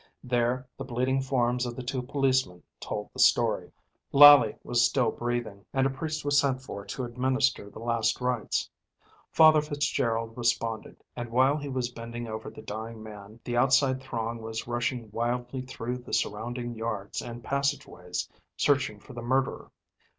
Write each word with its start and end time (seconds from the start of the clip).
There 0.23 0.65
the 0.79 0.83
bleeding 0.83 1.21
forms 1.21 1.63
of 1.67 1.75
the 1.75 1.83
two 1.83 2.01
policemen 2.01 2.63
told 2.79 3.11
the 3.13 3.19
story. 3.19 3.71
Lally 4.11 4.55
was 4.63 4.83
still 4.83 5.11
breathing, 5.11 5.63
and 5.75 5.85
a 5.85 5.91
priest 5.91 6.25
was 6.25 6.39
sent 6.39 6.63
for 6.63 6.83
to 6.83 7.03
administer 7.03 7.69
the 7.69 7.77
last 7.77 8.19
rites. 8.19 8.67
Father 9.29 9.61
Fitzgerald 9.61 10.35
responded, 10.35 11.03
and 11.15 11.29
while 11.29 11.55
he 11.57 11.69
was 11.69 11.91
bending 11.91 12.27
over 12.27 12.49
the 12.49 12.63
dying 12.63 13.03
man 13.03 13.39
the 13.43 13.55
outside 13.57 14.01
throng 14.01 14.39
was 14.41 14.65
rushing 14.65 15.11
wildly 15.11 15.61
through 15.61 15.99
the 15.99 16.13
surrounding 16.13 16.73
yards 16.73 17.21
and 17.21 17.43
passageways 17.43 18.27
searching 18.57 18.99
for 18.99 19.13
the 19.13 19.21
murderer. 19.21 19.69